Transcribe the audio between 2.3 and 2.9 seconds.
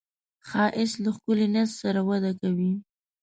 کوي